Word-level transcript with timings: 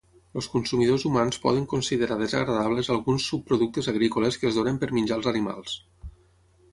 Els 0.39 0.45
consumidors 0.51 1.03
humans 1.09 1.37
poden 1.43 1.67
considerar 1.73 2.17
desagradables 2.21 2.89
alguns 2.95 3.27
subproductes 3.33 3.91
agrícoles 3.93 4.39
que 4.45 4.49
es 4.51 4.57
donen 4.61 4.81
per 4.85 4.91
menjar 4.99 5.19
als 5.19 5.29
animals. 5.33 5.77